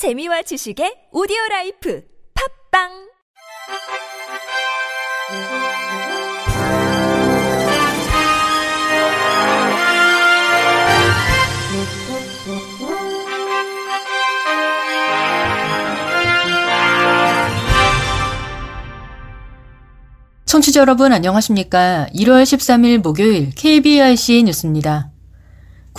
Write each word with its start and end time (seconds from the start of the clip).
재미와 0.00 0.40
지식의 0.40 1.12
오디오 1.12 1.36
라이프 1.50 2.02
팝빵 2.72 2.88
청취자 20.46 20.80
여러분 20.80 21.12
안녕하십니까? 21.12 22.06
1월 22.14 22.44
13일 22.44 23.02
목요일 23.02 23.50
KBIC 23.54 24.44
뉴스입니다. 24.44 25.09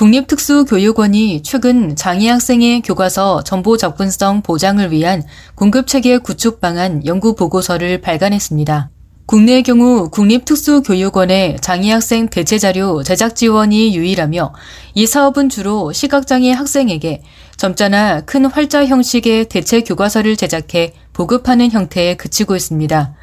국립특수교육원이 0.01 1.43
최근 1.43 1.95
장애 1.95 2.27
학생의 2.27 2.81
교과서 2.81 3.43
정보 3.43 3.77
접근성 3.77 4.41
보장을 4.41 4.91
위한 4.91 5.21
공급체계 5.53 6.17
구축 6.17 6.59
방안 6.59 7.05
연구 7.05 7.35
보고서를 7.35 8.01
발간했습니다. 8.01 8.89
국내의 9.27 9.61
경우 9.61 10.09
국립특수교육원의 10.09 11.57
장애 11.61 11.91
학생 11.91 12.29
대체 12.29 12.57
자료 12.57 13.03
제작 13.03 13.35
지원이 13.35 13.95
유일하며 13.95 14.55
이 14.95 15.05
사업은 15.05 15.49
주로 15.49 15.91
시각장애 15.91 16.51
학생에게 16.51 17.21
점자나 17.57 18.21
큰 18.21 18.45
활자 18.45 18.83
형식의 18.87 19.49
대체 19.49 19.81
교과서를 19.81 20.35
제작해 20.35 20.95
보급하는 21.13 21.69
형태에 21.69 22.15
그치고 22.15 22.55
있습니다. 22.55 23.13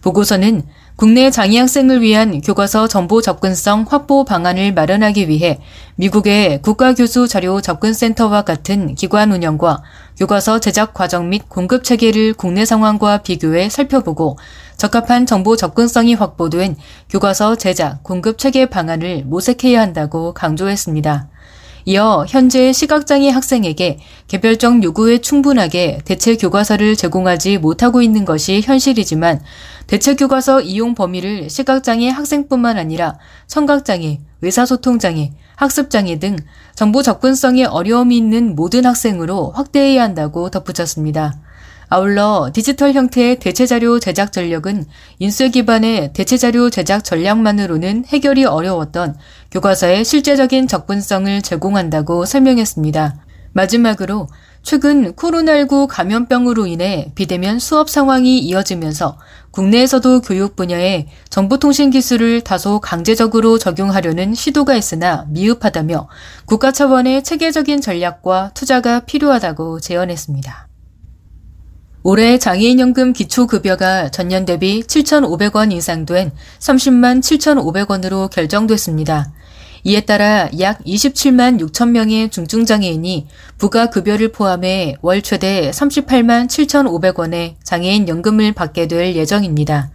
보고서는 0.00 0.62
국내 1.02 1.32
장애 1.32 1.58
학생을 1.58 2.00
위한 2.00 2.40
교과서 2.40 2.86
정보 2.86 3.20
접근성 3.20 3.86
확보 3.88 4.24
방안을 4.24 4.72
마련하기 4.72 5.28
위해 5.28 5.58
미국의 5.96 6.62
국가교수 6.62 7.26
자료 7.26 7.60
접근센터와 7.60 8.42
같은 8.42 8.94
기관 8.94 9.32
운영과 9.32 9.82
교과서 10.16 10.60
제작 10.60 10.94
과정 10.94 11.28
및 11.28 11.48
공급 11.48 11.82
체계를 11.82 12.34
국내 12.34 12.64
상황과 12.64 13.18
비교해 13.18 13.68
살펴보고 13.68 14.38
적합한 14.76 15.26
정보 15.26 15.56
접근성이 15.56 16.14
확보된 16.14 16.76
교과서 17.10 17.56
제작 17.56 18.04
공급 18.04 18.38
체계 18.38 18.66
방안을 18.66 19.24
모색해야 19.24 19.80
한다고 19.80 20.32
강조했습니다. 20.34 21.31
이어 21.84 22.24
현재 22.28 22.72
시각장애 22.72 23.28
학생에게 23.30 23.98
개별적 24.28 24.82
요구에 24.84 25.18
충분하게 25.18 26.00
대체 26.04 26.36
교과서를 26.36 26.96
제공하지 26.96 27.58
못하고 27.58 28.02
있는 28.02 28.24
것이 28.24 28.60
현실이지만 28.64 29.40
대체 29.86 30.14
교과서 30.14 30.60
이용 30.60 30.94
범위를 30.94 31.50
시각장애 31.50 32.08
학생뿐만 32.08 32.78
아니라 32.78 33.18
청각장애, 33.48 34.20
의사소통장애, 34.42 35.32
학습장애 35.56 36.18
등 36.18 36.36
정보 36.74 37.02
접근성에 37.02 37.64
어려움이 37.64 38.16
있는 38.16 38.54
모든 38.54 38.86
학생으로 38.86 39.50
확대해야 39.50 40.02
한다고 40.02 40.50
덧붙였습니다. 40.50 41.34
아울러 41.94 42.48
디지털 42.54 42.94
형태의 42.94 43.38
대체자료 43.38 44.00
제작 44.00 44.32
전력은 44.32 44.86
인쇄 45.18 45.50
기반의 45.50 46.14
대체자료 46.14 46.70
제작 46.70 47.04
전략만으로는 47.04 48.06
해결이 48.06 48.46
어려웠던 48.46 49.14
교과서의 49.50 50.02
실제적인 50.02 50.68
접근성을 50.68 51.42
제공한다고 51.42 52.24
설명했습니다. 52.24 53.16
마지막으로 53.52 54.28
최근 54.62 55.12
코로나19 55.12 55.86
감염병으로 55.86 56.66
인해 56.66 57.12
비대면 57.14 57.58
수업 57.58 57.90
상황이 57.90 58.38
이어지면서 58.38 59.18
국내에서도 59.50 60.22
교육 60.22 60.56
분야에 60.56 61.08
정보통신 61.28 61.90
기술을 61.90 62.40
다소 62.40 62.80
강제적으로 62.80 63.58
적용하려는 63.58 64.32
시도가 64.32 64.76
있으나 64.76 65.26
미흡하다며 65.28 66.08
국가 66.46 66.72
차원의 66.72 67.22
체계적인 67.22 67.82
전략과 67.82 68.52
투자가 68.54 69.00
필요하다고 69.00 69.80
제언했습니다. 69.80 70.71
올해 72.04 72.36
장애인연금 72.36 73.12
기초급여가 73.12 74.10
전년 74.10 74.44
대비 74.44 74.82
7,500원 74.82 75.70
인상된 75.70 76.32
30만 76.58 77.20
7,500원으로 77.20 78.28
결정됐습니다. 78.28 79.32
이에 79.84 80.00
따라 80.00 80.48
약 80.58 80.82
27만 80.84 81.60
6천 81.60 81.90
명의 81.90 82.28
중증장애인이 82.28 83.28
부가급여를 83.58 84.32
포함해 84.32 84.96
월 85.00 85.22
최대 85.22 85.70
38만 85.70 86.48
7,500원의 86.48 87.54
장애인 87.62 88.08
연금을 88.08 88.52
받게 88.52 88.88
될 88.88 89.14
예정입니다. 89.14 89.90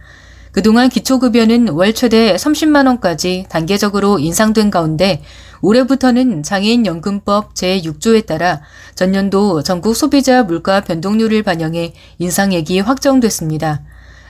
그동안 0.58 0.88
기초급여는 0.88 1.68
월 1.68 1.94
최대 1.94 2.34
30만원까지 2.34 3.48
단계적으로 3.48 4.18
인상된 4.18 4.72
가운데 4.72 5.22
올해부터는 5.60 6.42
장애인연금법 6.42 7.54
제6조에 7.54 8.26
따라 8.26 8.60
전년도 8.96 9.62
전국 9.62 9.94
소비자 9.94 10.42
물가 10.42 10.80
변동률을 10.80 11.44
반영해 11.44 11.94
인상액이 12.18 12.80
확정됐습니다. 12.80 13.82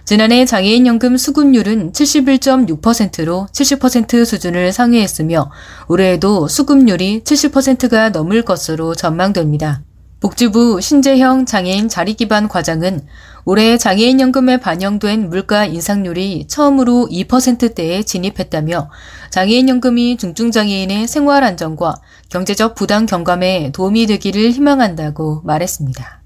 지난해 0.04 0.44
장애인연금 0.44 1.16
수급률은 1.16 1.92
71.6%로 1.92 3.46
70% 3.50 4.26
수준을 4.26 4.74
상회했으며 4.74 5.50
올해에도 5.88 6.46
수급률이 6.46 7.22
70%가 7.24 8.10
넘을 8.10 8.42
것으로 8.42 8.94
전망됩니다. 8.94 9.80
복지부 10.20 10.80
신재형 10.80 11.46
장애인 11.46 11.88
자립기반 11.88 12.48
과장은 12.48 13.06
올해 13.50 13.78
장애인연금에 13.78 14.58
반영된 14.58 15.30
물가 15.30 15.64
인상률이 15.64 16.48
처음으로 16.48 17.08
2%대에 17.10 18.02
진입했다며 18.02 18.90
장애인연금이 19.30 20.18
중증장애인의 20.18 21.08
생활 21.08 21.42
안정과 21.44 21.94
경제적 22.28 22.74
부담 22.74 23.06
경감에 23.06 23.72
도움이 23.72 24.04
되기를 24.04 24.50
희망한다고 24.50 25.40
말했습니다. 25.44 26.22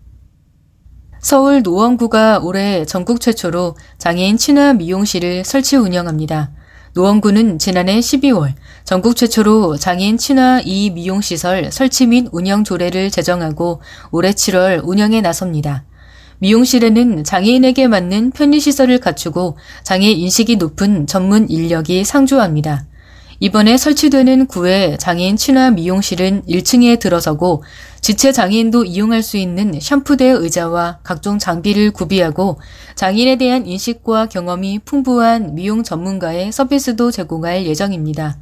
서울 1.21 1.63
노원구가 1.63 2.41
올해 2.41 2.85
전국 2.87 3.21
최초로 3.21 3.77
장애인 3.99 4.37
친화 4.37 4.73
미용실을 4.73 5.45
설치 5.45 5.77
운영합니다. 5.77 6.51
노원구는 6.95 7.61
지난해 7.61 8.01
12월 8.01 8.55
전국 8.83 9.15
최초로 9.15 9.77
장애인 9.77 10.19
친화 10.19 10.61
2 10.61 10.91
미용시설 10.91 11.71
설치 11.71 12.09
및 12.09 12.27
운영 12.33 12.65
조례를 12.65 13.13
제정하고 13.13 13.81
올해 14.11 14.33
7월 14.33 14.81
운영에 14.83 15.21
나섭니다. 15.21 15.85
미용실에는 16.43 17.23
장애인에게 17.23 17.87
맞는 17.87 18.33
편의시설을 18.33 18.99
갖추고 18.99 19.57
장애 19.85 20.11
인식이 20.11 20.57
높은 20.57 21.07
전문 21.07 21.49
인력이 21.49 22.03
상주합니다. 22.03 22.85
이번에 23.39 23.77
설치되는 23.77 24.47
구의 24.47 24.99
장애인 24.99 25.37
친화 25.37 25.71
미용실은 25.71 26.43
1층에 26.49 26.99
들어서고 26.99 27.63
지체 28.01 28.33
장애인도 28.33 28.85
이용할 28.85 29.23
수 29.23 29.37
있는 29.37 29.79
샴푸대 29.81 30.27
의자와 30.27 30.99
각종 31.05 31.39
장비를 31.39 31.93
구비하고 31.93 32.59
장애인에 32.97 33.37
대한 33.37 33.65
인식과 33.65 34.27
경험이 34.27 34.81
풍부한 34.81 35.55
미용 35.55 35.85
전문가의 35.85 36.51
서비스도 36.51 37.13
제공할 37.13 37.67
예정입니다. 37.67 38.39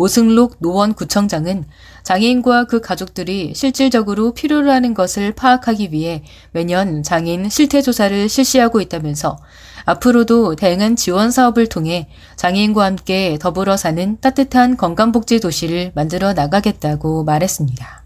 오승록 0.00 0.56
노원구청장은 0.60 1.66
장애인과 2.04 2.64
그 2.64 2.80
가족들이 2.80 3.52
실질적으로 3.54 4.32
필요로 4.32 4.70
하는 4.70 4.94
것을 4.94 5.32
파악하기 5.32 5.92
위해 5.92 6.24
매년 6.52 7.02
장애인 7.02 7.50
실태조사를 7.50 8.30
실시하고 8.30 8.80
있다면서 8.80 9.38
앞으로도 9.84 10.56
다양한 10.56 10.96
지원 10.96 11.30
사업을 11.30 11.66
통해 11.66 12.08
장애인과 12.36 12.82
함께 12.82 13.36
더불어 13.38 13.76
사는 13.76 14.16
따뜻한 14.22 14.78
건강복지 14.78 15.38
도시를 15.38 15.92
만들어 15.94 16.32
나가겠다고 16.32 17.24
말했습니다. 17.24 17.99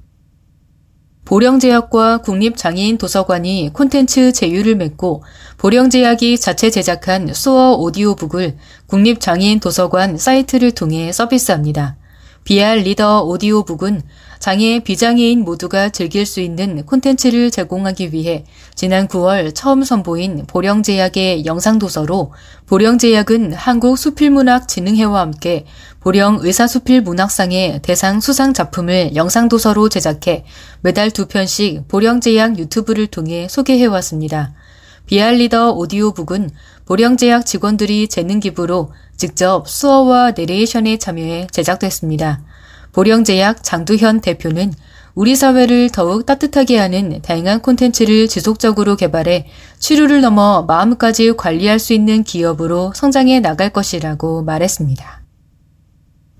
보령제약과 1.25 2.19
국립장애인 2.19 2.99
도서관이 2.99 3.71
콘텐츠 3.73 4.33
제휴를 4.33 4.77
맺고 4.77 5.23
보령제약이 5.57 6.39
자체 6.39 6.71
제작한 6.71 7.33
수어 7.33 7.73
오디오북을 7.73 8.57
국립장애인 8.87 9.61
도서관 9.61 10.19
사이트를 10.19 10.73
통해 10.73 11.13
서비스합니다. 11.13 11.97
BR 12.45 12.83
리더 12.83 13.23
오디오북은 13.23 14.03
장애 14.39 14.79
비장애인 14.81 15.41
모두가 15.45 15.89
즐길 15.89 16.27
수 16.27 16.41
있는 16.41 16.85
콘텐츠를 16.85 17.51
제공하기 17.51 18.13
위해 18.13 18.45
지난 18.75 19.09
9월 19.09 19.55
처음 19.55 19.83
선보인 19.83 20.45
보령제약의 20.47 21.47
영상도서로 21.47 22.33
보령제약은 22.67 23.55
한국수필문학진흥회와 23.55 25.21
함께 25.21 25.65
보령 26.01 26.39
의사수필문학상의 26.43 27.81
대상 27.81 28.21
수상 28.21 28.53
작품을 28.53 29.17
영상도서로 29.17 29.89
제작해 29.89 30.45
매달 30.83 31.11
두 31.11 31.25
편씩 31.25 31.89
보령제약 31.89 32.59
유튜브를 32.59 33.07
통해 33.07 33.49
소개해왔습니다. 33.49 34.53
비알리더 35.07 35.73
오디오북은 35.73 36.51
보령제약 36.87 37.45
직원들이 37.45 38.09
재능 38.09 38.41
기부로 38.41 38.91
직접 39.17 39.69
수어와 39.69 40.33
내레이션에 40.33 40.97
참여해 40.97 41.49
제작됐습니다. 41.51 42.43
보령제약 42.93 43.63
장두현 43.63 44.21
대표는 44.23 44.73
우리 45.15 45.37
사회를 45.37 45.91
더욱 45.91 46.27
따뜻하게 46.27 46.79
하는 46.79 47.21
다양한 47.23 47.61
콘텐츠를 47.61 48.29
지속적으로 48.29 48.97
개발해 48.97 49.47
치료를 49.79 50.21
넘어 50.21 50.63
마음까지 50.63 51.35
관리할 51.37 51.79
수 51.79 51.93
있는 51.93 52.25
기업으로 52.25 52.93
성장해 52.95 53.41
나갈 53.41 53.71
것이라고 53.71 54.43
말했습니다. 54.43 55.23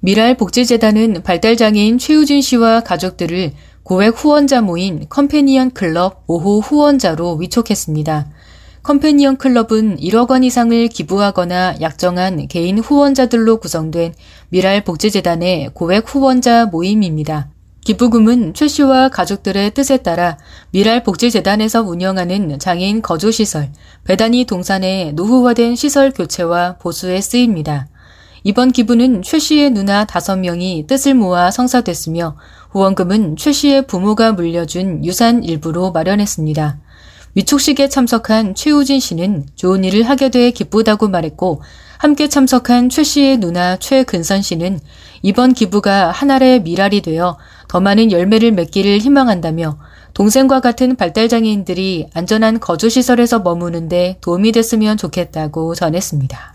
미랄 0.01 0.37
복지재단은 0.37 1.23
발달장애인 1.23 1.99
최우진 1.99 2.43
씨와 2.43 2.81
가족들을 2.81 3.53
고액 3.85 4.15
후원자 4.17 4.61
모임 4.61 5.07
컴패니언 5.09 5.71
클럽 5.71 6.27
5호 6.27 6.63
후원자로 6.63 7.37
위촉했습니다. 7.37 8.27
컴패니언 8.85 9.39
클럽은 9.39 9.97
1억 9.97 10.31
원 10.31 10.45
이상을 10.45 10.89
기부하거나 10.89 11.77
약정한 11.81 12.47
개인 12.49 12.79
후원자들로 12.79 13.57
구성된 13.57 14.13
미랄 14.51 14.85
복지재단의 14.85 15.71
고액 15.73 16.05
후원자 16.07 16.67
모임입니다. 16.67 17.49
기부금은 17.87 18.53
최 18.53 18.69
씨와 18.69 19.09
가족들의 19.09 19.73
뜻에 19.73 19.97
따라 19.97 20.37
미랄 20.73 21.03
복지재단에서 21.03 21.81
운영하는 21.81 22.59
장애인 22.59 23.01
거주시설, 23.01 23.73
배단위 24.05 24.45
동산의 24.45 25.15
노후화된 25.15 25.77
시설 25.77 26.11
교체와 26.11 26.77
보수에 26.77 27.23
쓰입니다. 27.23 27.89
이번 28.43 28.71
기부는 28.71 29.23
최 29.23 29.39
씨의 29.39 29.71
누나 29.71 30.05
5명이 30.05 30.87
뜻을 30.87 31.15
모아 31.15 31.51
성사됐으며 31.51 32.37
후원금은 32.69 33.37
최 33.39 33.51
씨의 33.51 33.87
부모가 33.87 34.33
물려준 34.33 35.07
유산 35.07 35.43
일부로 35.43 35.91
마련했습니다. 35.91 36.81
위촉식에 37.35 37.89
참석한 37.89 38.55
최우진 38.55 39.01
씨는 39.01 39.47
좋은 39.57 39.83
일을 39.83 40.05
하게 40.05 40.29
돼 40.29 40.51
기쁘다고 40.53 41.09
말했고 41.09 41.63
함께 41.99 42.29
참석한 42.29 42.89
최 42.91 43.03
씨의 43.03 43.39
누나 43.39 43.77
최근선 43.77 44.43
씨는 44.43 44.79
이번 45.23 45.53
기부가 45.53 46.11
하나의 46.11 46.63
미랄이 46.63 47.01
되어 47.01 47.39
더 47.69 47.81
많은 47.81 48.13
열매를 48.13 48.53
맺기를 48.53 48.99
희망한다며 48.99 49.79
동생과 50.13 50.61
같은 50.61 50.95
발달장애인들이 50.95 52.11
안전한 52.15 52.61
거주시설에서 52.61 53.41
머무는데 53.41 54.19
도움이 54.21 54.53
됐으면 54.53 54.97
좋겠다고 54.97 55.75
전했습니다. 55.75 56.55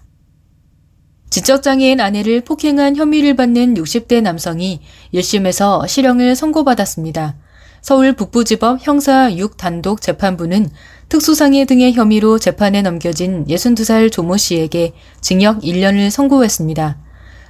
지적장애인 1.29 1.99
아내를 1.99 2.41
폭행한 2.41 2.95
혐의를 2.95 3.35
받는 3.35 3.75
60대 3.75 4.21
남성이 4.21 4.79
1심에서 5.13 5.87
실형을 5.87 6.35
선고받았습니다. 6.35 7.35
서울 7.81 8.13
북부지법 8.13 8.79
형사 8.81 9.29
6단독 9.29 10.01
재판부는 10.01 10.69
특수상해 11.09 11.65
등의 11.65 11.93
혐의로 11.93 12.37
재판에 12.37 12.81
넘겨진 12.81 13.45
62살 13.45 14.11
조모 14.11 14.37
씨에게 14.37 14.93
징역 15.21 15.61
1년을 15.61 16.09
선고했습니다. 16.11 16.97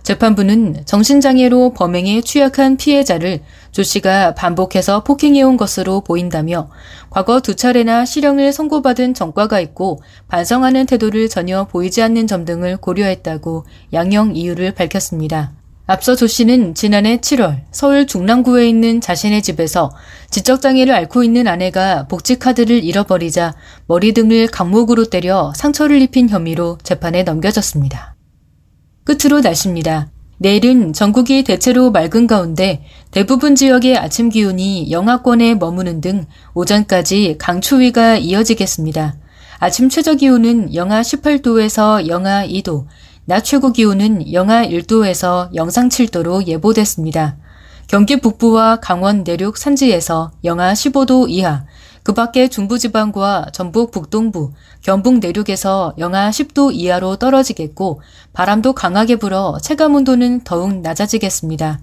재판부는 0.03 0.85
정신장애로 0.85 1.73
범행에 1.73 2.21
취약한 2.21 2.77
피해자를 2.77 3.41
조 3.71 3.83
씨가 3.83 4.33
반복해서 4.33 5.03
폭행해온 5.03 5.57
것으로 5.57 6.01
보인다며 6.01 6.69
과거 7.09 7.41
두 7.41 7.55
차례나 7.55 8.05
실형을 8.05 8.53
선고받은 8.53 9.13
전과가 9.13 9.59
있고 9.59 10.01
반성하는 10.29 10.85
태도를 10.85 11.27
전혀 11.27 11.65
보이지 11.65 12.01
않는 12.01 12.27
점 12.27 12.45
등을 12.45 12.77
고려했다고 12.77 13.65
양형 13.93 14.35
이유를 14.35 14.73
밝혔습니다. 14.73 15.58
앞서 15.91 16.15
조 16.15 16.27
씨는 16.27 16.75
지난해 16.75 17.17
7월 17.17 17.61
서울 17.71 18.05
중랑구에 18.05 18.69
있는 18.69 19.01
자신의 19.01 19.41
집에서 19.41 19.89
지적장애를 20.29 20.93
앓고 20.93 21.23
있는 21.23 21.47
아내가 21.47 22.05
복지카드를 22.05 22.83
잃어버리자 22.83 23.55
머리 23.87 24.13
등을 24.13 24.45
강목으로 24.49 25.05
때려 25.05 25.51
상처를 25.55 25.99
입힌 25.99 26.29
혐의로 26.29 26.77
재판에 26.83 27.23
넘겨졌습니다. 27.23 28.15
끝으로 29.03 29.39
날씨입니다. 29.39 30.11
내일은 30.37 30.93
전국이 30.93 31.43
대체로 31.43 31.89
맑은 31.89 32.27
가운데 32.27 32.85
대부분 33.09 33.55
지역의 33.55 33.97
아침 33.97 34.29
기온이 34.29 34.91
영하권에 34.91 35.55
머무는 35.55 36.01
등 36.01 36.27
오전까지 36.53 37.37
강추위가 37.39 38.17
이어지겠습니다. 38.17 39.15
아침 39.57 39.89
최저 39.89 40.13
기온은 40.13 40.75
영하 40.75 41.01
18도에서 41.01 42.07
영하 42.07 42.45
2도, 42.45 42.85
낮 43.29 43.43
최고 43.43 43.71
기온은 43.71 44.33
영하 44.33 44.65
1도에서 44.65 45.53
영상 45.53 45.87
7도로 45.87 46.47
예보됐습니다. 46.47 47.37
경기 47.85 48.19
북부와 48.19 48.77
강원 48.77 49.23
내륙 49.23 49.55
산지에서 49.55 50.31
영하 50.43 50.73
15도 50.73 51.29
이하, 51.29 51.63
그 52.01 52.15
밖에 52.15 52.47
중부지방과 52.47 53.49
전북 53.53 53.91
북동부, 53.91 54.53
경북 54.81 55.19
내륙에서 55.19 55.93
영하 55.99 56.31
10도 56.31 56.73
이하로 56.73 57.17
떨어지겠고 57.17 58.01
바람도 58.33 58.73
강하게 58.73 59.17
불어 59.17 59.59
체감 59.61 59.93
온도는 59.93 60.41
더욱 60.43 60.81
낮아지겠습니다. 60.81 61.81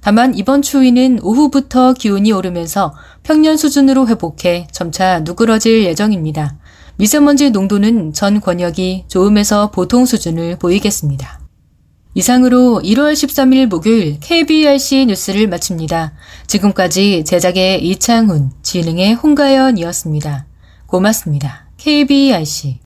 다만 0.00 0.36
이번 0.36 0.62
추위는 0.62 1.20
오후부터 1.22 1.92
기온이 1.92 2.32
오르면서 2.32 2.92
평년 3.22 3.56
수준으로 3.56 4.08
회복해 4.08 4.66
점차 4.72 5.20
누그러질 5.20 5.84
예정입니다. 5.84 6.56
미세먼지 6.98 7.50
농도는 7.50 8.12
전 8.12 8.40
권역이 8.40 9.04
좋음에서 9.06 9.70
보통 9.70 10.04
수준을 10.04 10.56
보이겠습니다. 10.58 11.40
이상으로 12.14 12.80
1월 12.82 13.12
13일 13.12 13.66
목요일 13.66 14.18
KBRC 14.18 15.06
뉴스를 15.06 15.46
마칩니다. 15.46 16.14
지금까지 16.48 17.24
제작의 17.24 17.86
이창훈, 17.86 18.50
진행의 18.62 19.14
홍가연이었습니다. 19.14 20.46
고맙습니다. 20.86 21.68
KBRC 21.76 22.80